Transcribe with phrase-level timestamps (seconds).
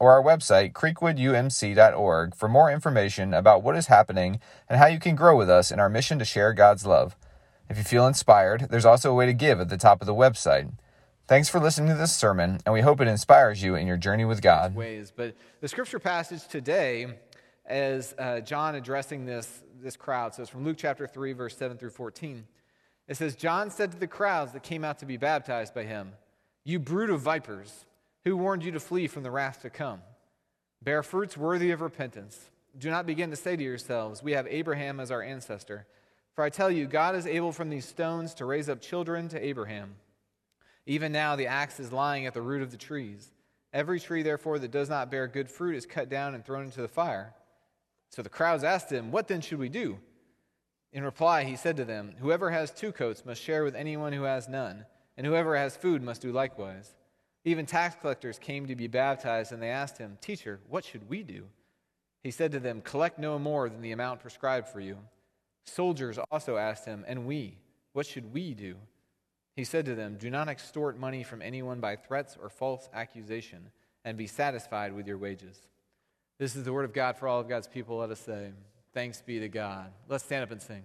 [0.00, 5.14] or our website, creekwoodumc.org, for more information about what is happening and how you can
[5.14, 7.16] grow with us in our mission to share God's love.
[7.68, 10.14] If you feel inspired, there's also a way to give at the top of the
[10.14, 10.72] website.
[11.28, 14.24] Thanks for listening to this sermon, and we hope it inspires you in your journey
[14.24, 14.74] with God.
[14.74, 17.06] Ways, but the scripture passage today,
[17.66, 21.76] as uh, John addressing this this crowd, so it's from Luke chapter three, verse seven
[21.76, 22.46] through fourteen.
[23.06, 26.12] It says, John said to the crowds that came out to be baptized by him,
[26.64, 27.86] You brood of vipers,
[28.24, 30.02] who warned you to flee from the wrath to come?
[30.82, 32.50] Bear fruits worthy of repentance.
[32.78, 35.86] Do not begin to say to yourselves, We have Abraham as our ancestor.
[36.34, 39.44] For I tell you, God is able from these stones to raise up children to
[39.44, 39.96] Abraham.
[40.86, 43.30] Even now, the axe is lying at the root of the trees.
[43.72, 46.82] Every tree, therefore, that does not bear good fruit is cut down and thrown into
[46.82, 47.34] the fire.
[48.08, 49.98] So the crowds asked him, What then should we do?
[50.92, 54.24] In reply, he said to them, Whoever has two coats must share with anyone who
[54.24, 56.94] has none, and whoever has food must do likewise.
[57.44, 61.22] Even tax collectors came to be baptized, and they asked him, Teacher, what should we
[61.22, 61.46] do?
[62.22, 64.98] He said to them, Collect no more than the amount prescribed for you.
[65.64, 67.56] Soldiers also asked him, And we,
[67.92, 68.76] what should we do?
[69.56, 73.70] He said to them, Do not extort money from anyone by threats or false accusation,
[74.04, 75.58] and be satisfied with your wages.
[76.38, 77.98] This is the word of God for all of God's people.
[77.98, 78.52] Let us say,
[78.92, 79.92] Thanks be to God.
[80.08, 80.82] Let's stand up and sing.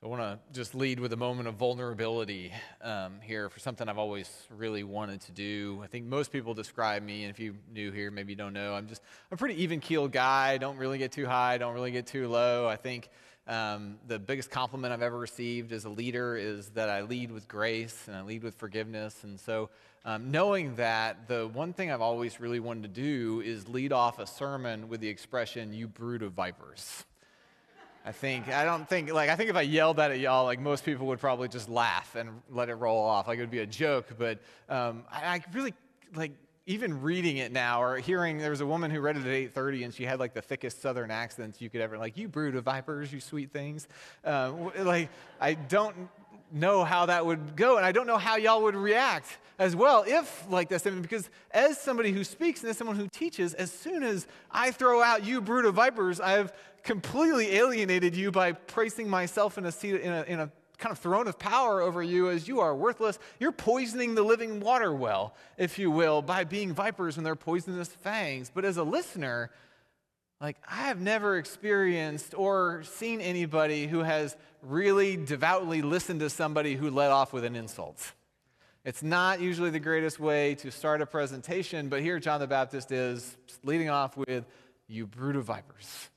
[0.00, 3.86] So I want to just lead with a moment of vulnerability um, here for something
[3.86, 5.78] I've always really wanted to do.
[5.84, 8.72] I think most people describe me, and if you new here, maybe you don't know,
[8.72, 10.56] I'm just I'm a pretty even keeled guy.
[10.56, 12.66] Don't really get too high, don't really get too low.
[12.66, 13.10] I think
[13.46, 17.46] um, the biggest compliment I've ever received as a leader is that I lead with
[17.46, 19.22] grace and I lead with forgiveness.
[19.22, 19.68] And so
[20.06, 24.18] um, knowing that, the one thing I've always really wanted to do is lead off
[24.18, 27.04] a sermon with the expression, you brood of vipers.
[28.04, 30.58] I think, I don't think, like, I think if I yelled that at y'all, like,
[30.58, 33.28] most people would probably just laugh and let it roll off.
[33.28, 34.14] Like, it would be a joke.
[34.18, 34.38] But
[34.68, 35.74] um, I, I really,
[36.14, 36.32] like,
[36.66, 39.84] even reading it now or hearing there was a woman who read it at 8.30
[39.84, 42.62] and she had like the thickest southern accents you could ever like you brood of
[42.62, 43.88] vipers you sweet things
[44.24, 45.08] uh, like
[45.40, 45.96] i don't
[46.52, 50.04] know how that would go, and I don't know how y'all would react as well
[50.06, 50.82] if like this.
[50.82, 55.02] Because as somebody who speaks and as someone who teaches, as soon as I throw
[55.02, 56.52] out you brood of vipers, I've
[56.82, 60.98] completely alienated you by placing myself in a seat in a, in a kind of
[60.98, 63.18] throne of power over you as you are worthless.
[63.38, 67.88] You're poisoning the living water well, if you will, by being vipers when they're poisonous
[67.88, 68.50] fangs.
[68.52, 69.50] But as a listener,
[70.40, 76.74] like, I have never experienced or seen anybody who has really devoutly listened to somebody
[76.74, 78.12] who led off with an insult.
[78.84, 82.90] It's not usually the greatest way to start a presentation, but here John the Baptist
[82.90, 84.46] is leading off with,
[84.88, 86.09] You brood of vipers.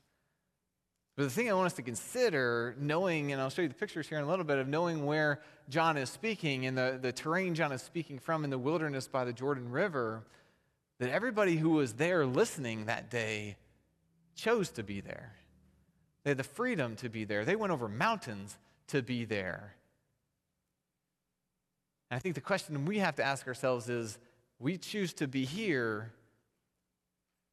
[1.15, 4.07] But the thing I want us to consider, knowing, and I'll show you the pictures
[4.07, 7.53] here in a little bit, of knowing where John is speaking and the, the terrain
[7.53, 10.23] John is speaking from in the wilderness by the Jordan River,
[10.99, 13.57] that everybody who was there listening that day
[14.35, 15.33] chose to be there.
[16.23, 17.45] They had the freedom to be there.
[17.45, 18.57] They went over mountains
[18.87, 19.75] to be there.
[22.09, 24.17] And I think the question we have to ask ourselves is
[24.57, 26.11] we choose to be here,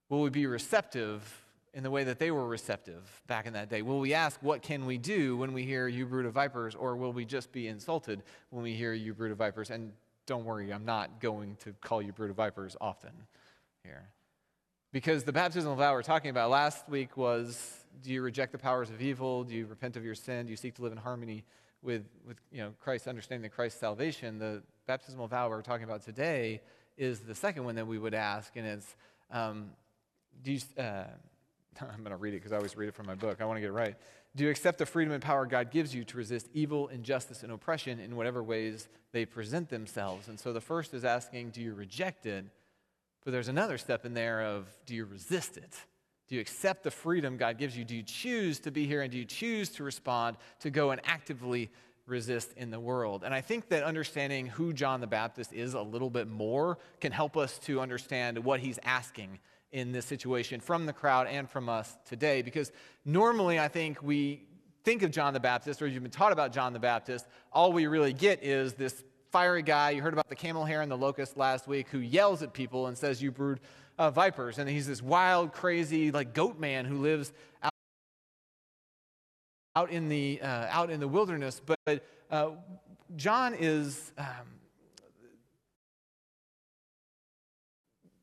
[0.08, 3.82] will we be receptive in the way that they were receptive back in that day?
[3.82, 6.96] Will we ask, what can we do when we hear you brood of vipers, or
[6.96, 9.70] will we just be insulted when we hear you brood of vipers?
[9.70, 9.92] And
[10.26, 13.12] don't worry, I'm not going to call you brood of vipers often
[13.84, 14.08] here.
[14.92, 18.58] Because the baptism of vow we're talking about last week was do you reject the
[18.58, 19.44] powers of evil?
[19.44, 20.46] Do you repent of your sin?
[20.46, 21.44] Do you seek to live in harmony
[21.82, 24.38] with, with you know, Christ, understanding the Christ's salvation?
[24.38, 26.60] The baptismal vow we're talking about today
[26.96, 28.96] is the second one that we would ask, and it's
[29.30, 29.70] um,
[30.42, 31.04] do you, uh,
[31.80, 33.40] I'm going to read it because I always read it from my book.
[33.40, 33.94] I want to get it right.
[34.36, 37.50] Do you accept the freedom and power God gives you to resist evil, injustice, and
[37.50, 40.28] oppression in whatever ways they present themselves?
[40.28, 42.44] And so the first is asking, do you reject it?
[43.24, 45.76] But there's another step in there of do you resist it?
[46.28, 47.84] Do you accept the freedom God gives you?
[47.84, 51.00] Do you choose to be here and do you choose to respond to go and
[51.04, 51.70] actively
[52.06, 53.24] resist in the world?
[53.24, 57.10] And I think that understanding who John the Baptist is a little bit more can
[57.10, 59.40] help us to understand what he's asking
[59.72, 62.42] in this situation from the crowd and from us today.
[62.42, 62.72] Because
[63.04, 64.42] normally I think we
[64.84, 67.86] think of John the Baptist, or you've been taught about John the Baptist, all we
[67.86, 69.90] really get is this fiery guy.
[69.90, 72.86] You heard about the camel hair and the locust last week who yells at people
[72.86, 73.60] and says, You brood
[73.98, 74.58] uh, vipers.
[74.58, 77.32] And he's this wild, crazy, like goat man who lives
[77.62, 77.72] out,
[79.76, 81.60] out, in, the, uh, out in the wilderness.
[81.64, 82.50] But uh,
[83.16, 84.12] John is.
[84.18, 84.59] Um,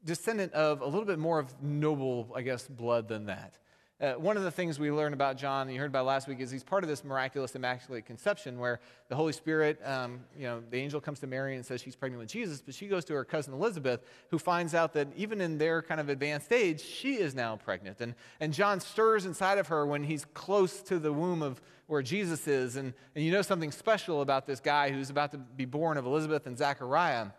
[0.08, 3.60] descendant of a little bit more of noble, I guess, blood than that.
[4.00, 6.52] Uh, one of the things we learned about John, you heard about last week, is
[6.52, 10.78] he's part of this miraculous immaculate conception where the Holy Spirit, um, you know, the
[10.78, 13.26] angel comes to Mary and says she's pregnant with Jesus, but she goes to her
[13.26, 17.34] cousin Elizabeth, who finds out that even in their kind of advanced age, she is
[17.34, 18.00] now pregnant.
[18.00, 22.04] And, and John stirs inside of her when he's close to the womb of where
[22.04, 22.76] Jesus is.
[22.76, 26.06] And, and you know something special about this guy who's about to be born of
[26.06, 27.30] Elizabeth and Zachariah.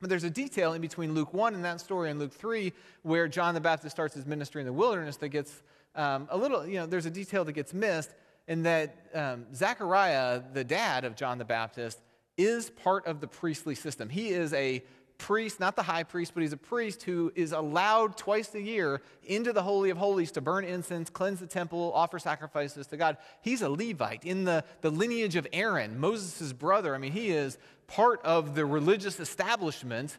[0.00, 3.28] But there's a detail in between Luke 1 and that story and Luke 3 where
[3.28, 5.62] John the Baptist starts his ministry in the wilderness that gets
[5.94, 8.10] um, a little, you know, there's a detail that gets missed
[8.48, 12.00] in that um, Zechariah, the dad of John the Baptist,
[12.38, 14.08] is part of the priestly system.
[14.08, 14.82] He is a
[15.20, 19.02] priest, not the high priest, but he's a priest who is allowed twice a year
[19.22, 23.18] into the Holy of Holies to burn incense, cleanse the temple, offer sacrifices to God.
[23.42, 26.94] He's a Levite in the, the lineage of Aaron, Moses' brother.
[26.94, 30.18] I mean, he is part of the religious establishment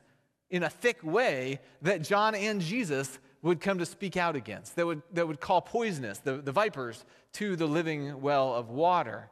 [0.50, 4.86] in a thick way that John and Jesus would come to speak out against, that
[4.86, 7.04] would, that would call poisonous, the, the vipers,
[7.34, 9.30] to the living well of water.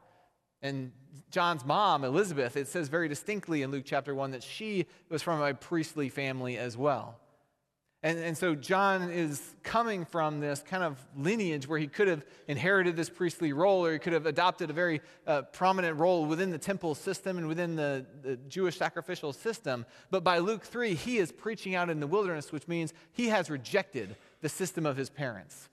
[0.62, 0.90] And
[1.30, 5.40] John's mom, Elizabeth, it says very distinctly in Luke chapter 1 that she was from
[5.40, 7.20] a priestly family as well.
[8.02, 12.24] And, and so John is coming from this kind of lineage where he could have
[12.48, 16.50] inherited this priestly role or he could have adopted a very uh, prominent role within
[16.50, 19.84] the temple system and within the, the Jewish sacrificial system.
[20.10, 23.50] But by Luke 3, he is preaching out in the wilderness, which means he has
[23.50, 25.68] rejected the system of his parents.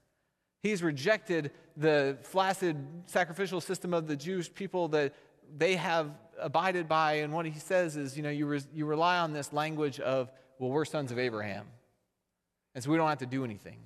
[0.61, 2.75] He's rejected the flaccid
[3.05, 5.13] sacrificial system of the Jewish people that
[5.55, 7.13] they have abided by.
[7.13, 10.31] And what he says is, you know, you, re- you rely on this language of,
[10.59, 11.65] well, we're sons of Abraham.
[12.75, 13.77] And so we don't have to do anything.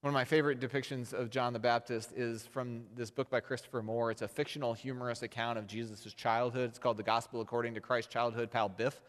[0.00, 3.82] One of my favorite depictions of John the Baptist is from this book by Christopher
[3.82, 4.12] Moore.
[4.12, 6.70] It's a fictional, humorous account of Jesus' childhood.
[6.70, 9.00] It's called The Gospel According to Christ's Childhood, Pal Biff.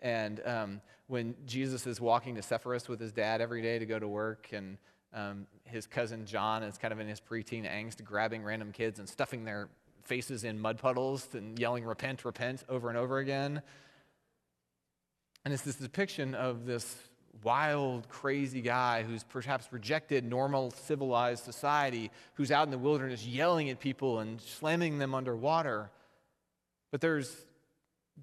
[0.00, 3.98] And um, when Jesus is walking to Sepphoris with his dad every day to go
[3.98, 4.78] to work, and
[5.12, 9.08] um, his cousin John is kind of in his preteen angst, grabbing random kids and
[9.08, 9.68] stuffing their
[10.06, 13.62] faces in mud puddles and yelling, Repent, repent, over and over again.
[15.44, 16.96] And it's this depiction of this
[17.42, 23.70] wild, crazy guy who's perhaps rejected normal civilized society, who's out in the wilderness yelling
[23.70, 25.90] at people and slamming them underwater.
[26.90, 27.44] But there's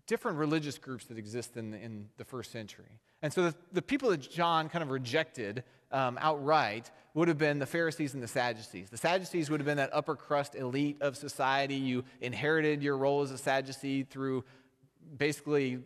[0.08, 3.00] different religious groups that exist in the, in the first century.
[3.22, 5.64] And so the, the people that John kind of rejected
[5.94, 8.90] um, outright would have been the Pharisees and the Sadducees.
[8.90, 11.76] The Sadducees would have been that upper crust elite of society.
[11.76, 14.44] You inherited your role as a Sadducee through
[15.16, 15.80] basically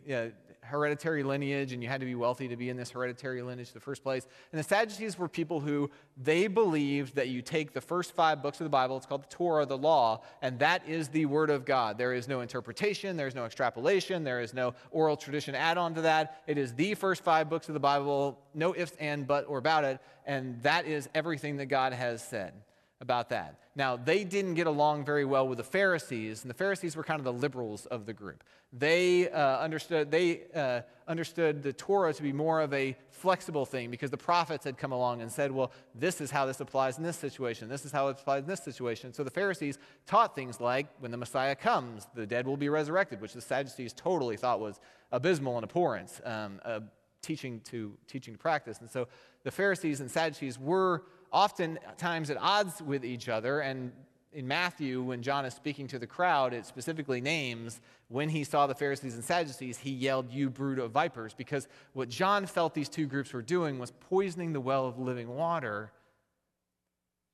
[0.68, 3.74] hereditary lineage and you had to be wealthy to be in this hereditary lineage in
[3.74, 4.28] the first place.
[4.52, 8.60] And the Sadducees were people who they believed that you take the first five books
[8.60, 11.66] of the Bible, it's called the Torah, the law, and that is the Word of
[11.66, 11.98] God.
[11.98, 15.96] There is no interpretation, there is no extrapolation, there is no oral tradition add on
[15.96, 16.44] to that.
[16.48, 19.84] It is the first five books of the Bible, no ifs, and, but, or about
[19.84, 22.54] it, and that is everything that God has said
[23.00, 23.60] about that.
[23.76, 27.20] Now, they didn't get along very well with the Pharisees, and the Pharisees were kind
[27.20, 28.44] of the liberals of the group.
[28.74, 33.92] They, uh, understood, they uh, understood the Torah to be more of a flexible thing
[33.92, 37.04] because the prophets had come along and said, well, this is how this applies in
[37.04, 39.14] this situation, this is how it applies in this situation.
[39.14, 43.22] So the Pharisees taught things like when the Messiah comes, the dead will be resurrected,
[43.22, 44.80] which the Sadducees totally thought was
[45.12, 46.80] abysmal and abhorrent, um, uh,
[47.22, 48.80] teaching, to, teaching to practice.
[48.80, 49.08] And so
[49.44, 53.60] the Pharisees and Sadducees were oftentimes at odds with each other.
[53.62, 53.92] And
[54.32, 58.68] in Matthew, when John is speaking to the crowd, it specifically names when he saw
[58.68, 62.90] the Pharisees and Sadducees, he yelled, You brood of vipers, because what John felt these
[62.90, 65.92] two groups were doing was poisoning the well of living water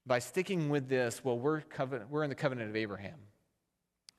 [0.06, 3.18] by sticking with this, well, we're, covenant, we're in the covenant of Abraham.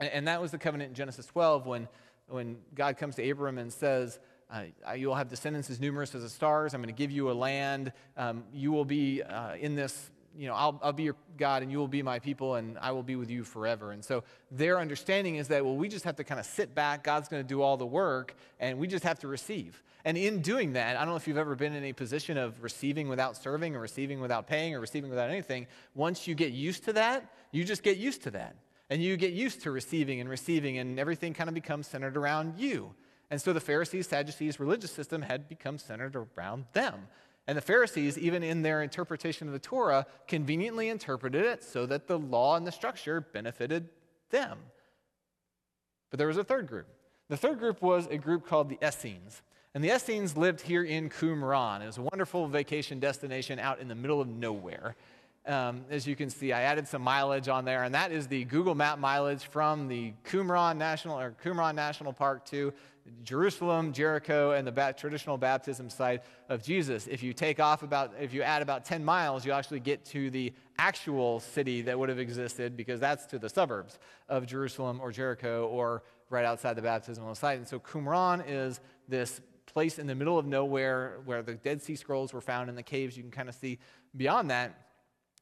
[0.00, 1.88] And, and that was the covenant in Genesis 12 when,
[2.28, 4.18] when God comes to Abram and says,
[4.54, 6.74] uh, you'll have descendants as numerous as the stars.
[6.74, 7.92] I'm going to give you a land.
[8.16, 11.72] Um, you will be uh, in this, you know, I'll, I'll be your God and
[11.72, 13.92] you will be my people and I will be with you forever.
[13.92, 17.02] And so their understanding is that, well, we just have to kind of sit back.
[17.02, 19.82] God's going to do all the work and we just have to receive.
[20.04, 22.62] And in doing that, I don't know if you've ever been in a position of
[22.62, 25.66] receiving without serving or receiving without paying or receiving without anything.
[25.94, 28.54] Once you get used to that, you just get used to that.
[28.90, 32.58] And you get used to receiving and receiving, and everything kind of becomes centered around
[32.58, 32.94] you.
[33.34, 37.08] And so the Pharisees, Sadducees religious system had become centered around them.
[37.48, 42.06] And the Pharisees, even in their interpretation of the Torah, conveniently interpreted it so that
[42.06, 43.88] the law and the structure benefited
[44.30, 44.58] them.
[46.10, 46.86] But there was a third group.
[47.28, 49.42] The third group was a group called the Essenes.
[49.74, 51.82] And the Essenes lived here in Qumran.
[51.82, 54.94] It was a wonderful vacation destination out in the middle of nowhere.
[55.46, 58.44] Um, as you can see, I added some mileage on there, and that is the
[58.44, 62.72] Google Map mileage from the Qumran National or Qumran National Park to
[63.22, 67.06] Jerusalem, Jericho, and the traditional baptism site of Jesus.
[67.06, 70.30] If you take off about, if you add about 10 miles, you actually get to
[70.30, 75.12] the actual city that would have existed because that's to the suburbs of Jerusalem or
[75.12, 77.58] Jericho or right outside the baptismal site.
[77.58, 81.96] And so Qumran is this place in the middle of nowhere where the Dead Sea
[81.96, 83.16] Scrolls were found in the caves.
[83.16, 83.78] You can kind of see
[84.16, 84.83] beyond that.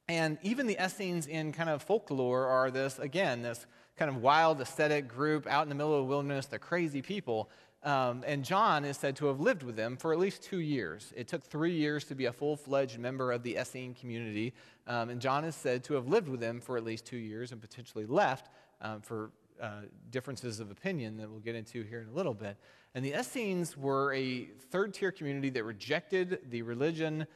[0.08, 3.66] And even the Essenes in kind of folklore are this, again, this
[3.96, 6.46] kind of wild aesthetic group out in the middle of the wilderness.
[6.46, 7.50] They're crazy people.
[7.84, 11.12] Um, and John is said to have lived with them for at least two years.
[11.16, 14.54] It took three years to be a full fledged member of the Essene community.
[14.86, 17.50] Um, and John is said to have lived with them for at least two years
[17.50, 19.30] and potentially left um, for
[19.60, 22.56] uh, differences of opinion that we'll get into here in a little bit.
[22.94, 27.26] And the Essenes were a third tier community that rejected the religion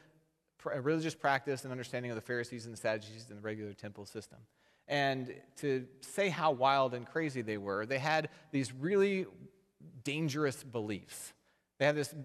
[0.67, 4.39] religious practice and understanding of the Pharisees and the Sadducees and the regular temple system.
[4.87, 9.25] And to say how wild and crazy they were, they had these really
[10.03, 11.33] dangerous beliefs.
[11.77, 12.15] They had this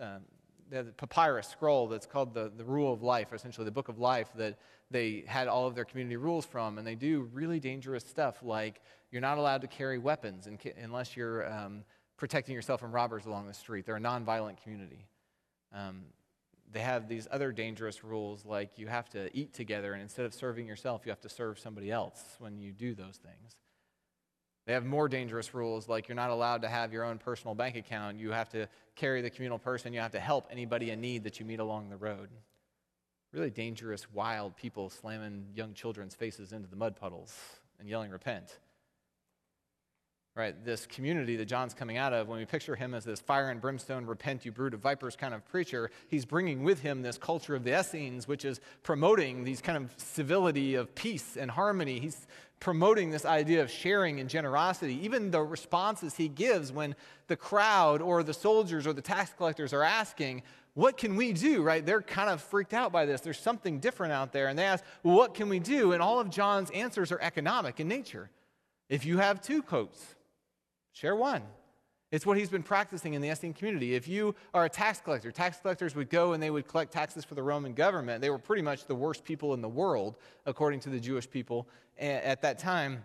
[0.00, 0.22] um,
[0.70, 3.98] they had papyrus scroll that's called the, the Rule of Life, essentially the Book of
[3.98, 4.58] Life, that
[4.90, 6.78] they had all of their community rules from.
[6.78, 10.48] And they do really dangerous stuff like you're not allowed to carry weapons
[10.82, 11.84] unless you're um,
[12.16, 13.86] protecting yourself from robbers along the street.
[13.86, 15.06] They're a nonviolent community.
[15.72, 16.02] Um,
[16.72, 20.34] they have these other dangerous rules like you have to eat together, and instead of
[20.34, 23.56] serving yourself, you have to serve somebody else when you do those things.
[24.66, 27.76] They have more dangerous rules like you're not allowed to have your own personal bank
[27.76, 28.18] account.
[28.18, 28.66] You have to
[28.96, 31.60] carry the communal purse and You have to help anybody in need that you meet
[31.60, 32.30] along the road.
[33.32, 37.36] Really dangerous, wild people slamming young children's faces into the mud puddles
[37.78, 38.58] and yelling, Repent
[40.36, 43.50] right, this community that John's coming out of, when we picture him as this fire
[43.50, 47.16] and brimstone, repent, you brood of vipers kind of preacher, he's bringing with him this
[47.16, 52.00] culture of the Essenes, which is promoting these kind of civility of peace and harmony.
[52.00, 52.26] He's
[52.58, 54.98] promoting this idea of sharing and generosity.
[55.04, 56.96] Even the responses he gives when
[57.28, 60.42] the crowd or the soldiers or the tax collectors are asking,
[60.74, 61.86] what can we do, right?
[61.86, 63.20] They're kind of freaked out by this.
[63.20, 64.48] There's something different out there.
[64.48, 65.92] And they ask, well, what can we do?
[65.92, 68.30] And all of John's answers are economic in nature.
[68.88, 70.16] If you have two coats,
[70.94, 71.42] Share one.
[72.10, 73.96] It's what he's been practicing in the Essene community.
[73.96, 77.24] If you are a tax collector, tax collectors would go and they would collect taxes
[77.24, 78.20] for the Roman government.
[78.20, 81.68] They were pretty much the worst people in the world, according to the Jewish people
[81.98, 83.04] at that time.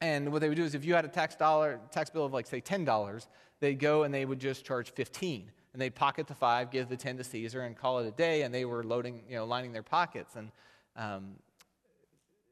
[0.00, 2.32] And what they would do is if you had a tax dollar tax bill of
[2.32, 3.26] like say $10,
[3.60, 5.48] they'd go and they would just charge 15.
[5.72, 8.42] And they'd pocket the five, give the 10 to Caesar, and call it a day.
[8.42, 10.34] And they were loading, you know, lining their pockets.
[10.34, 10.50] And
[10.96, 11.36] um,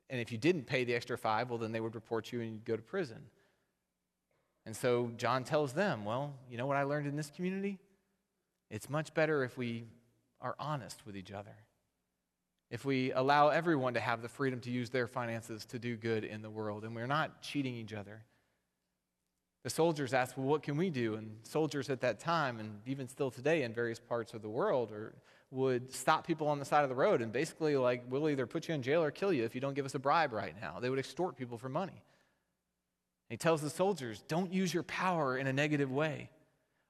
[0.09, 2.53] and if you didn't pay the extra five, well, then they would report you and
[2.53, 3.19] you'd go to prison.
[4.67, 7.79] And so John tells them, well, you know what I learned in this community?
[8.71, 9.85] It's much better if we
[10.41, 11.57] are honest with each other.
[12.71, 16.25] If we allow everyone to have the freedom to use their finances to do good
[16.25, 18.23] in the world, and we're not cheating each other.
[19.65, 21.17] The soldiers asked, Well, what can we do?
[21.17, 24.93] And soldiers at that time, and even still today in various parts of the world,
[24.93, 25.15] are,
[25.51, 28.69] would stop people on the side of the road and basically, like, we'll either put
[28.69, 30.79] you in jail or kill you if you don't give us a bribe right now.
[30.79, 32.05] They would extort people for money.
[33.31, 36.31] He tells the soldiers, don't use your power in a negative way.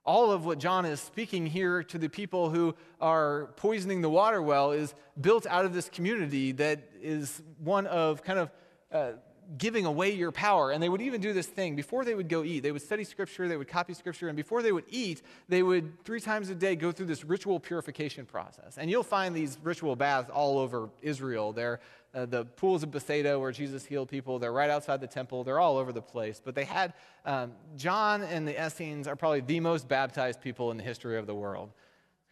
[0.05, 4.41] All of what John is speaking here to the people who are poisoning the water
[4.41, 8.51] well is built out of this community that is one of kind of
[8.91, 9.13] uh,
[9.59, 10.71] giving away your power.
[10.71, 12.61] And they would even do this thing before they would go eat.
[12.61, 16.05] They would study scripture, they would copy scripture, and before they would eat, they would
[16.05, 18.79] three times a day go through this ritual purification process.
[18.79, 21.53] And you'll find these ritual baths all over Israel.
[21.53, 21.81] They're
[22.13, 24.39] uh, the pools of Bethsaida where Jesus healed people.
[24.39, 25.45] They're right outside the temple.
[25.45, 26.41] They're all over the place.
[26.45, 26.93] But they had,
[27.25, 31.27] um, John and the Essenes are probably the most baptized people in the history of
[31.27, 31.71] the world.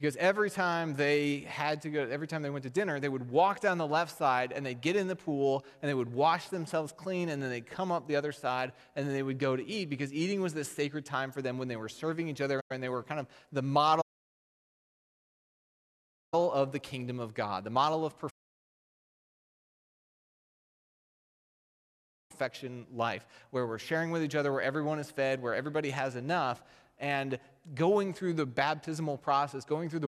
[0.00, 3.30] Because every time they had to go, every time they went to dinner, they would
[3.30, 6.48] walk down the left side and they'd get in the pool and they would wash
[6.48, 9.56] themselves clean and then they'd come up the other side and then they would go
[9.56, 12.40] to eat because eating was this sacred time for them when they were serving each
[12.40, 14.04] other and they were kind of the model
[16.32, 18.14] of the kingdom of God, the model of
[22.30, 26.14] perfection life, where we're sharing with each other, where everyone is fed, where everybody has
[26.14, 26.62] enough,
[27.00, 27.38] and
[27.74, 30.08] going through the baptismal process, going through the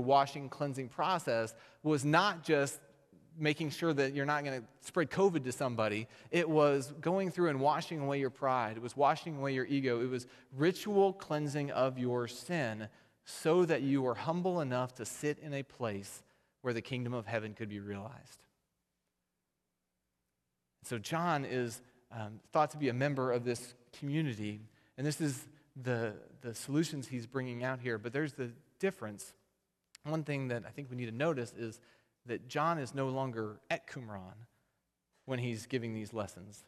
[0.00, 2.80] washing, cleansing process was not just
[3.38, 6.06] making sure that you're not going to spread COVID to somebody.
[6.30, 8.76] It was going through and washing away your pride.
[8.76, 10.00] It was washing away your ego.
[10.00, 12.88] It was ritual cleansing of your sin
[13.24, 16.22] so that you were humble enough to sit in a place
[16.62, 18.40] where the kingdom of heaven could be realized.
[20.84, 21.82] So, John is
[22.12, 24.60] um, thought to be a member of this community.
[24.96, 25.46] And this is
[25.80, 27.98] the, the solutions he's bringing out here.
[27.98, 29.32] But there's the difference.
[30.04, 31.80] One thing that I think we need to notice is
[32.26, 34.34] that John is no longer at Qumran
[35.24, 36.64] when he's giving these lessons.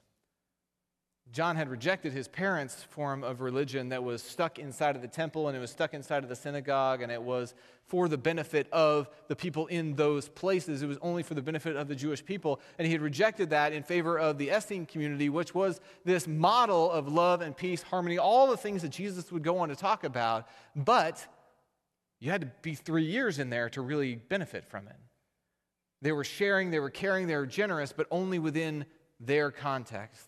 [1.31, 5.49] John had rejected his parents' form of religion that was stuck inside of the temple
[5.49, 7.55] and it was stuck inside of the synagogue and it was
[7.87, 10.83] for the benefit of the people in those places.
[10.83, 12.61] It was only for the benefit of the Jewish people.
[12.79, 16.91] And he had rejected that in favor of the Essene community, which was this model
[16.91, 20.05] of love and peace, harmony, all the things that Jesus would go on to talk
[20.05, 20.49] about.
[20.75, 21.27] But
[22.21, 24.97] you had to be three years in there to really benefit from it.
[26.01, 28.87] They were sharing, they were caring, they were generous, but only within
[29.21, 30.28] their context.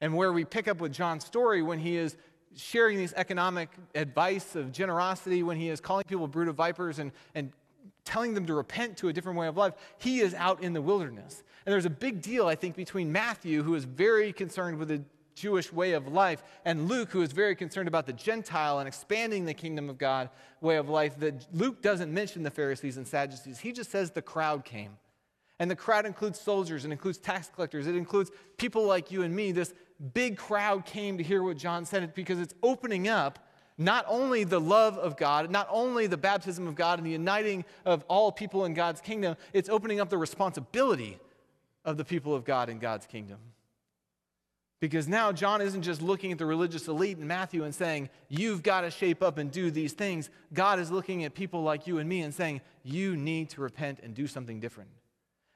[0.00, 2.16] And where we pick up with John's story when he is
[2.56, 7.12] sharing these economic advice of generosity, when he is calling people brood of vipers and,
[7.34, 7.52] and
[8.04, 10.82] telling them to repent to a different way of life, he is out in the
[10.82, 11.42] wilderness.
[11.66, 15.02] And there's a big deal, I think, between Matthew, who is very concerned with the
[15.34, 19.44] Jewish way of life, and Luke, who is very concerned about the Gentile and expanding
[19.44, 23.60] the kingdom of God way of life, that Luke doesn't mention the Pharisees and Sadducees.
[23.60, 24.96] He just says the crowd came.
[25.60, 29.34] And the crowd includes soldiers, and includes tax collectors, it includes people like you and
[29.34, 29.74] me, this
[30.14, 33.38] big crowd came to hear what John said because it's opening up
[33.78, 37.64] not only the love of God, not only the baptism of God and the uniting
[37.84, 41.18] of all people in God's kingdom, it's opening up the responsibility
[41.84, 43.38] of the people of God in God's kingdom.
[44.80, 48.62] Because now John isn't just looking at the religious elite in Matthew and saying, You've
[48.62, 50.30] got to shape up and do these things.
[50.52, 53.98] God is looking at people like you and me and saying, You need to repent
[54.02, 54.90] and do something different.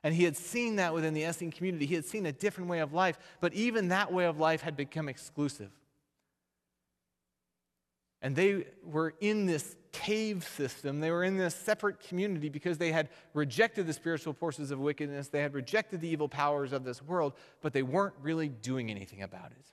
[0.04, 1.86] And he had seen that within the Essene community.
[1.86, 4.76] He had seen a different way of life, but even that way of life had
[4.76, 5.70] become exclusive.
[8.20, 11.00] And they were in this cave system.
[11.00, 15.28] They were in this separate community because they had rejected the spiritual forces of wickedness.
[15.28, 19.22] They had rejected the evil powers of this world, but they weren't really doing anything
[19.22, 19.66] about it.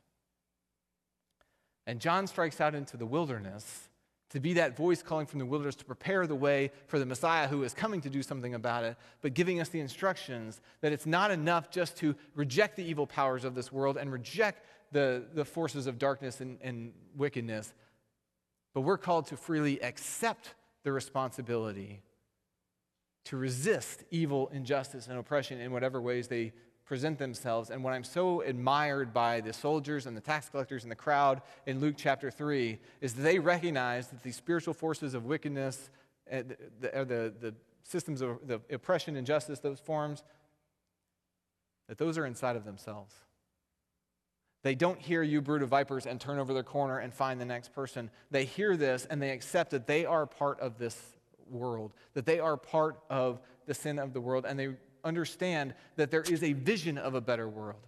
[1.86, 3.90] And John strikes out into the wilderness
[4.30, 7.48] to be that voice calling from the wilderness to prepare the way for the Messiah
[7.48, 11.06] who is coming to do something about it, but giving us the instructions that it's
[11.06, 15.46] not enough just to reject the evil powers of this world and reject the, the
[15.46, 17.74] forces of darkness and, and wickedness,
[18.74, 20.54] but we're called to freely accept
[20.84, 22.02] the responsibility
[23.26, 26.52] to resist evil, injustice, and oppression in whatever ways they
[26.90, 27.70] present themselves.
[27.70, 31.44] And what I'm so admired by the soldiers and the tax collectors and the crowd
[31.68, 35.92] in Luke chapter 3 is that they recognize that the spiritual forces of wickedness,
[36.34, 36.42] uh,
[36.82, 40.24] the, the, the systems of the oppression, injustice, those forms,
[41.88, 43.14] that those are inside of themselves.
[44.64, 47.46] They don't hear you, brood of vipers, and turn over their corner and find the
[47.46, 48.10] next person.
[48.32, 51.00] They hear this and they accept that they are part of this
[51.52, 54.70] world, that they are part of the sin of the world, and they
[55.04, 57.88] understand that there is a vision of a better world.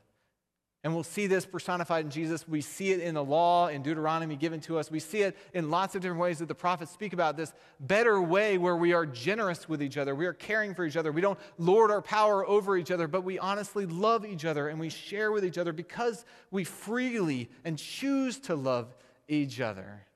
[0.83, 2.47] And we'll see this personified in Jesus.
[2.47, 4.89] We see it in the law, in Deuteronomy given to us.
[4.89, 8.19] We see it in lots of different ways that the prophets speak about this better
[8.19, 10.15] way where we are generous with each other.
[10.15, 11.11] We are caring for each other.
[11.11, 14.79] We don't lord our power over each other, but we honestly love each other and
[14.79, 18.95] we share with each other because we freely and choose to love
[19.27, 20.07] each other.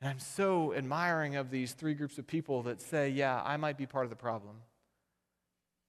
[0.00, 3.76] And I'm so admiring of these three groups of people that say, yeah, I might
[3.76, 4.56] be part of the problem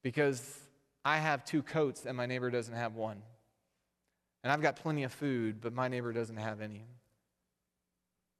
[0.04, 0.60] because
[1.04, 3.20] I have two coats and my neighbor doesn't have one.
[4.44, 6.84] And I've got plenty of food, but my neighbor doesn't have any.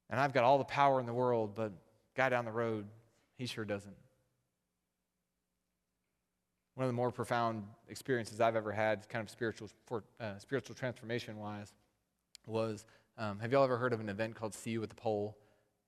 [0.09, 1.73] And I've got all the power in the world, but
[2.15, 2.85] guy down the road,
[3.37, 3.95] he sure doesn't.
[6.75, 10.75] One of the more profound experiences I've ever had, kind of spiritual, for, uh, spiritual
[10.75, 11.73] transformation wise,
[12.45, 12.85] was
[13.17, 15.35] um, have y'all ever heard of an event called See You at the Pole?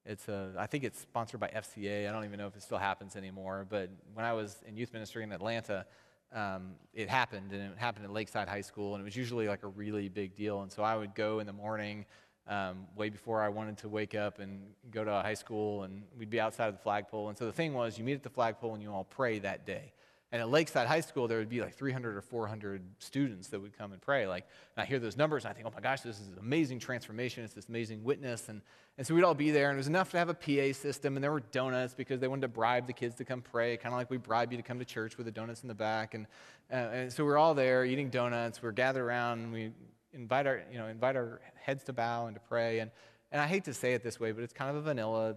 [0.07, 2.07] It's a, I think it's sponsored by FCA.
[2.07, 3.67] I don't even know if it still happens anymore.
[3.69, 5.85] But when I was in youth ministry in Atlanta,
[6.33, 9.63] um, it happened, and it happened at Lakeside High School, and it was usually like
[9.63, 10.61] a really big deal.
[10.61, 12.05] And so I would go in the morning,
[12.47, 16.03] um, way before I wanted to wake up and go to a high school, and
[16.17, 17.27] we'd be outside of the flagpole.
[17.29, 19.65] And so the thing was, you meet at the flagpole and you all pray that
[19.65, 19.91] day.
[20.31, 23.77] And at Lakeside High School, there would be like 300 or 400 students that would
[23.77, 24.27] come and pray.
[24.27, 26.79] Like, and I hear those numbers, and I think, oh my gosh, this is amazing
[26.79, 27.45] transformation.
[27.45, 28.49] It's this amazing witness.
[28.49, 28.61] And,
[28.97, 31.15] and so we'd all be there, and it was enough to have a PA system,
[31.15, 33.93] and there were donuts because they wanted to bribe the kids to come pray, kind
[33.93, 36.13] of like we bribe you to come to church with the donuts in the back.
[36.13, 36.27] And,
[36.69, 38.61] uh, and so we're all there eating donuts.
[38.61, 39.71] We're gathered around, and we
[40.11, 42.79] invite our, you know, invite our heads to bow and to pray.
[42.79, 42.91] And,
[43.31, 45.35] and I hate to say it this way, but it's kind of a vanilla,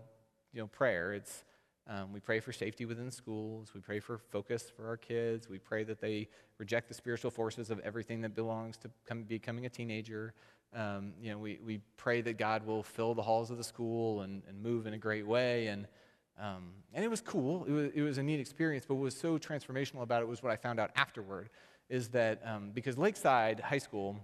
[0.53, 1.13] you know, prayer.
[1.13, 1.45] It's
[1.87, 3.73] um, we pray for safety within schools.
[3.75, 5.49] We pray for focus for our kids.
[5.49, 9.67] We pray that they reject the spiritual forces of everything that belongs to come, becoming
[9.67, 10.35] a teenager.
[10.75, 14.23] Um, you know, we, we pray that God will fill the halls of the school
[14.23, 15.67] and, and move in a great way.
[15.67, 15.89] And,
[16.41, 17.65] um, and it was cool.
[17.65, 18.85] It was, it was a neat experience.
[18.87, 21.51] But what was so transformational about it was what I found out afterward
[21.89, 24.17] is that um, because Lakeside High School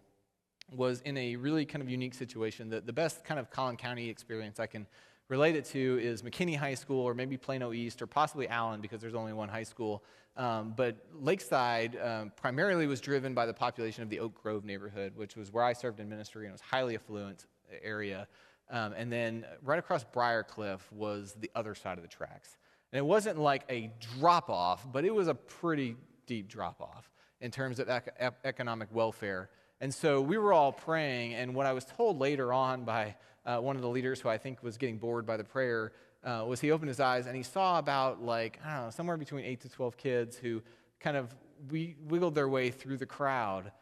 [0.72, 2.68] was in a really kind of unique situation.
[2.68, 4.86] The, the best kind of Collin County experience I can
[5.28, 9.00] relate it to is McKinney High School or maybe Plano East or possibly Allen because
[9.00, 10.04] there's only one high school.
[10.36, 15.12] Um, but Lakeside um, primarily was driven by the population of the Oak Grove neighborhood,
[15.16, 17.46] which was where I served in ministry and it was highly affluent
[17.82, 18.28] area.
[18.70, 22.58] Um, and then right across Briarcliff was the other side of the tracks.
[22.92, 27.10] And it wasn't like a drop off, but it was a pretty deep drop off
[27.40, 29.50] in terms of ec- economic welfare.
[29.80, 33.14] And so we were all praying, and what I was told later on by
[33.46, 35.92] uh, one of the leaders who I think was getting bored by the prayer
[36.24, 39.16] uh, was he opened his eyes and he saw about like, I don't know, somewhere
[39.16, 40.62] between 8 to 12 kids who
[41.00, 41.34] kind of
[41.70, 43.72] we wiggled their way through the crowd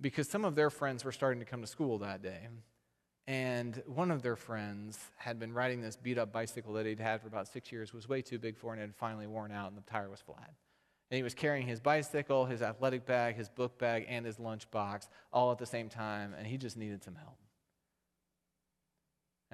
[0.00, 2.48] because some of their friends were starting to come to school that day.
[3.26, 7.22] And one of their friends had been riding this beat up bicycle that he'd had
[7.22, 9.68] for about six years, was way too big for, him, and had finally worn out,
[9.68, 10.52] and the tire was flat.
[11.10, 14.70] And he was carrying his bicycle, his athletic bag, his book bag, and his lunch
[14.70, 17.38] box all at the same time, and he just needed some help.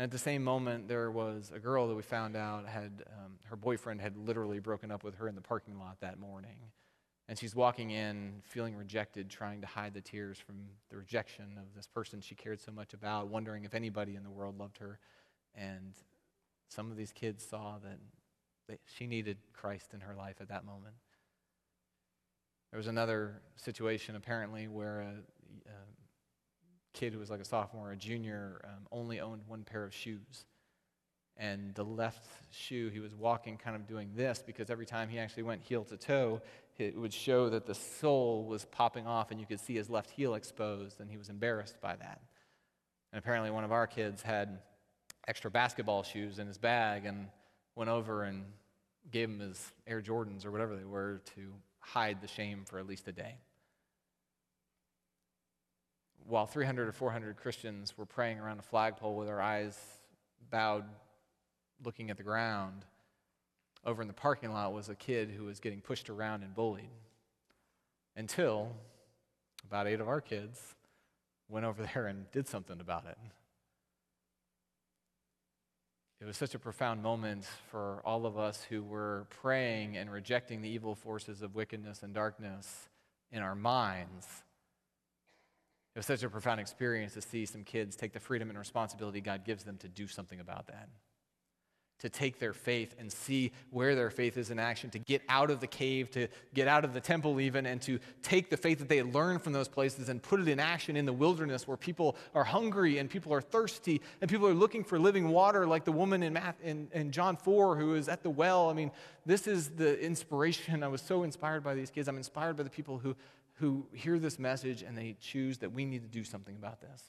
[0.01, 3.33] And at the same moment, there was a girl that we found out had um,
[3.45, 6.57] her boyfriend had literally broken up with her in the parking lot that morning.
[7.29, 10.57] And she's walking in feeling rejected, trying to hide the tears from
[10.89, 14.31] the rejection of this person she cared so much about, wondering if anybody in the
[14.31, 14.99] world loved her.
[15.55, 15.93] And
[16.71, 17.75] some of these kids saw
[18.69, 20.95] that she needed Christ in her life at that moment.
[22.71, 26.00] There was another situation, apparently, where a, a
[26.93, 29.95] kid who was like a sophomore or a junior um, only owned one pair of
[29.95, 30.47] shoes.
[31.37, 35.19] And the left shoe, he was walking kind of doing this because every time he
[35.19, 36.43] actually went heel to toe,
[36.77, 40.11] it would show that the sole was popping off and you could see his left
[40.11, 42.21] heel exposed, and he was embarrassed by that.
[43.13, 44.59] And apparently, one of our kids had
[45.29, 47.29] extra basketball shoes in his bag and
[47.75, 48.45] went over and
[49.11, 52.87] gave him his Air Jordans or whatever they were to hide the shame for at
[52.87, 53.37] least a day.
[56.27, 59.79] While 300 or 400 Christians were praying around a flagpole with our eyes
[60.51, 60.85] bowed,
[61.85, 62.85] looking at the ground,
[63.85, 66.91] over in the parking lot was a kid who was getting pushed around and bullied.
[68.17, 68.73] Until
[69.67, 70.75] about eight of our kids
[71.49, 73.19] went over there and did something about it.
[76.21, 80.61] It was such a profound moment for all of us who were praying and rejecting
[80.61, 82.91] the evil forces of wickedness and darkness
[83.33, 84.27] in our minds.
[85.95, 89.21] It was such a profound experience to see some kids take the freedom and responsibility
[89.21, 90.89] God gives them to do something about that
[92.01, 95.51] to take their faith and see where their faith is in action, to get out
[95.51, 98.79] of the cave, to get out of the temple, even, and to take the faith
[98.79, 101.69] that they had learned from those places and put it in action in the wilderness
[101.69, 105.67] where people are hungry and people are thirsty and people are looking for living water,
[105.67, 108.71] like the woman in, in, in John 4 who is at the well.
[108.71, 108.91] I mean,
[109.27, 110.83] this is the inspiration.
[110.83, 112.09] I was so inspired by these kids.
[112.09, 113.15] I'm inspired by the people who,
[113.61, 117.05] who hear this message and they choose that we need to do something about this.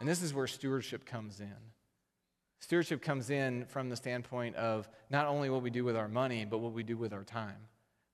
[0.00, 1.54] And this is where stewardship comes in.
[2.60, 6.46] Stewardship comes in from the standpoint of not only what we do with our money,
[6.46, 7.56] but what we do with our time,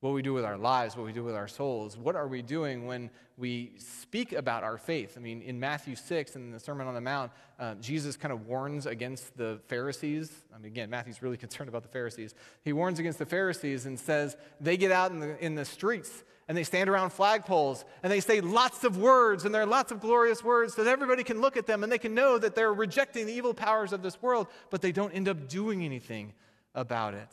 [0.00, 1.96] what we do with our lives, what we do with our souls.
[1.96, 5.14] What are we doing when we speak about our faith?
[5.16, 8.46] I mean, in Matthew 6, in the Sermon on the Mount, uh, Jesus kind of
[8.46, 10.32] warns against the Pharisees.
[10.52, 12.34] I mean, again, Matthew's really concerned about the Pharisees.
[12.64, 16.24] He warns against the Pharisees and says they get out in the, in the streets
[16.48, 19.90] and they stand around flagpoles and they say lots of words and there are lots
[19.90, 22.72] of glorious words that everybody can look at them and they can know that they're
[22.72, 26.32] rejecting the evil powers of this world, but they don't end up doing anything
[26.74, 27.28] about it.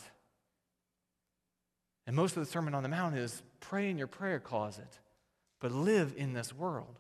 [2.05, 4.99] And most of the Sermon on the Mount is pray in your prayer closet,
[5.59, 6.99] but live in this world.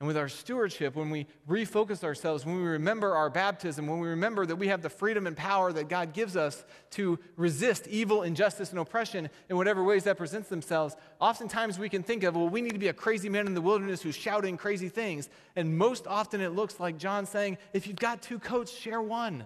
[0.00, 4.08] And with our stewardship, when we refocus ourselves, when we remember our baptism, when we
[4.08, 8.22] remember that we have the freedom and power that God gives us to resist evil,
[8.22, 12.48] injustice, and oppression in whatever ways that presents themselves, oftentimes we can think of, well,
[12.48, 15.28] we need to be a crazy man in the wilderness who's shouting crazy things.
[15.54, 19.44] And most often it looks like John saying, if you've got two coats, share one.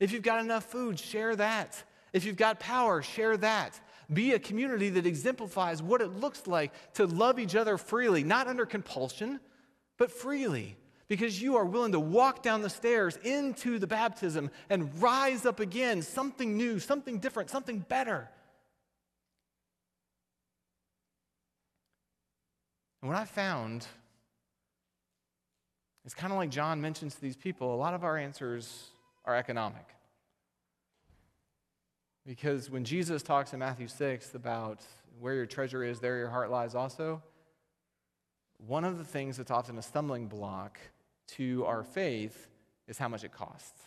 [0.00, 1.80] If you've got enough food, share that.
[2.12, 3.80] If you've got power, share that.
[4.12, 8.48] Be a community that exemplifies what it looks like to love each other freely, not
[8.48, 9.38] under compulsion
[9.98, 10.76] but freely
[11.08, 15.60] because you are willing to walk down the stairs into the baptism and rise up
[15.60, 18.28] again, something new, something different, something better.
[23.02, 23.86] And what I found
[26.06, 28.90] is kind of like John mentions to these people, a lot of our answers
[29.26, 29.86] are economic.
[32.26, 34.80] Because when Jesus talks in Matthew 6 about
[35.20, 37.22] where your treasure is, there your heart lies also,
[38.66, 40.78] one of the things that's often a stumbling block
[41.26, 42.48] to our faith
[42.86, 43.80] is how much it costs.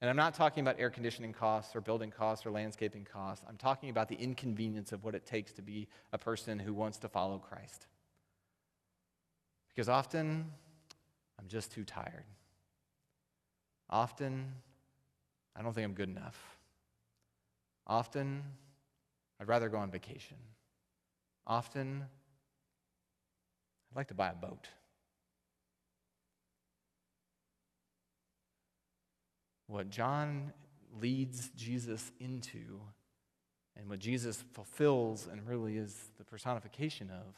[0.00, 3.44] And I'm not talking about air conditioning costs or building costs or landscaping costs.
[3.48, 6.98] I'm talking about the inconvenience of what it takes to be a person who wants
[6.98, 7.86] to follow Christ.
[9.68, 10.52] Because often
[11.38, 12.24] I'm just too tired.
[13.88, 14.52] Often
[15.56, 16.58] I don't think I'm good enough.
[17.86, 18.42] Often
[19.40, 20.36] I'd rather go on vacation.
[21.46, 22.04] Often
[23.94, 24.66] I'd like to buy a boat.
[29.68, 30.52] What John
[31.00, 32.80] leads Jesus into
[33.76, 37.34] and what Jesus fulfills and really is the personification of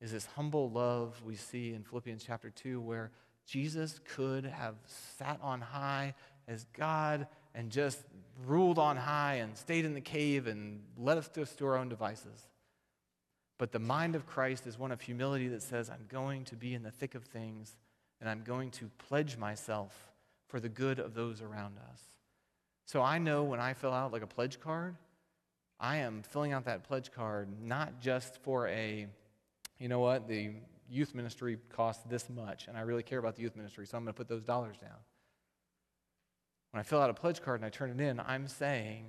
[0.00, 3.12] is this humble love we see in Philippians chapter 2, where
[3.46, 4.74] Jesus could have
[5.16, 6.14] sat on high
[6.48, 8.04] as God and just
[8.46, 12.48] ruled on high and stayed in the cave and let us to our own devices.
[13.58, 16.74] But the mind of Christ is one of humility that says, I'm going to be
[16.74, 17.76] in the thick of things
[18.20, 20.12] and I'm going to pledge myself
[20.46, 22.00] for the good of those around us.
[22.86, 24.96] So I know when I fill out like a pledge card,
[25.78, 29.06] I am filling out that pledge card not just for a,
[29.78, 30.52] you know what, the
[30.90, 34.04] youth ministry costs this much, and I really care about the youth ministry, so I'm
[34.04, 34.96] going to put those dollars down.
[36.72, 39.04] When I fill out a pledge card and I turn it in, I'm saying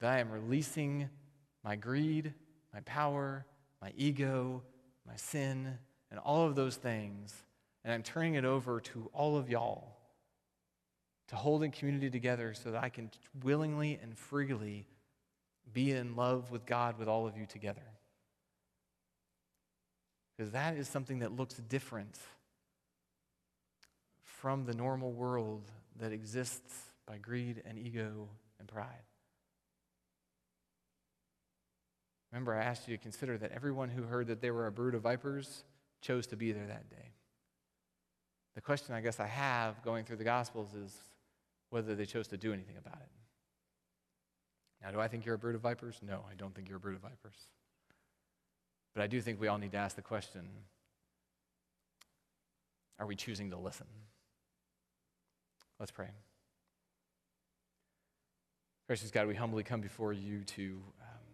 [0.00, 1.08] that I am releasing
[1.64, 2.32] my greed,
[2.74, 3.46] my power,
[3.80, 4.62] my ego,
[5.06, 5.78] my sin,
[6.10, 7.32] and all of those things,
[7.84, 9.96] and I'm turning it over to all of y'all
[11.28, 13.10] to hold in community together so that I can
[13.42, 14.86] willingly and freely
[15.72, 17.80] be in love with God with all of you together.
[20.36, 22.18] Because that is something that looks different
[24.22, 25.62] from the normal world
[26.00, 26.74] that exists
[27.06, 29.04] by greed and ego and pride.
[32.34, 34.96] Remember, I asked you to consider that everyone who heard that they were a brood
[34.96, 35.62] of vipers
[36.00, 37.12] chose to be there that day.
[38.56, 40.92] The question I guess I have going through the Gospels is
[41.70, 43.08] whether they chose to do anything about it.
[44.82, 46.00] Now, do I think you're a brood of vipers?
[46.02, 47.36] No, I don't think you're a brood of vipers.
[48.96, 50.42] But I do think we all need to ask the question
[52.98, 53.86] are we choosing to listen?
[55.78, 56.10] Let's pray.
[58.88, 61.33] Gracious God, we humbly come before you to um,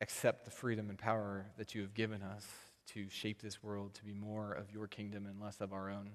[0.00, 2.46] accept the freedom and power that you have given us
[2.88, 6.10] to shape this world to be more of your kingdom and less of our own.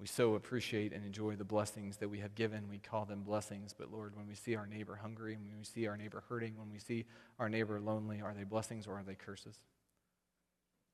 [0.00, 2.68] We so appreciate and enjoy the blessings that we have given.
[2.68, 5.86] We call them blessings, but Lord, when we see our neighbor hungry, when we see
[5.86, 7.04] our neighbor hurting, when we see
[7.38, 9.56] our neighbor lonely, are they blessings or are they curses?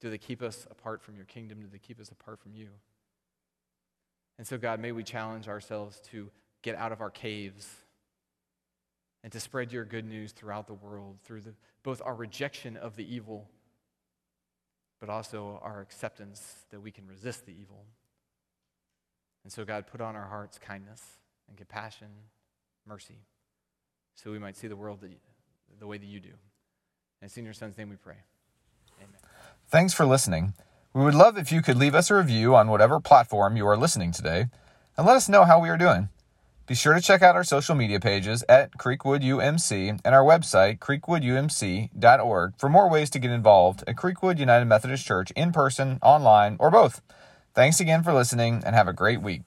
[0.00, 1.60] Do they keep us apart from your kingdom?
[1.60, 2.68] Do they keep us apart from you?
[4.38, 6.30] And so, God, may we challenge ourselves to
[6.62, 7.68] get out of our caves
[9.22, 12.96] and to spread your good news throughout the world through the, both our rejection of
[12.96, 13.48] the evil,
[15.00, 17.84] but also our acceptance that we can resist the evil.
[19.44, 21.02] And so, God, put on our hearts kindness
[21.48, 22.08] and compassion,
[22.86, 23.18] mercy,
[24.14, 25.04] so we might see the world
[25.78, 26.28] the way that you do.
[26.28, 28.16] And it's in your Son's name we pray.
[28.98, 29.20] Amen.
[29.68, 30.54] Thanks for listening.
[30.92, 33.76] We would love if you could leave us a review on whatever platform you are
[33.76, 34.46] listening today
[34.96, 36.08] and let us know how we are doing.
[36.66, 40.78] Be sure to check out our social media pages at Creekwood UMC and our website,
[40.78, 46.56] creekwoodumc.org, for more ways to get involved at Creekwood United Methodist Church in person, online,
[46.60, 47.02] or both.
[47.54, 49.42] Thanks again for listening and have a great week.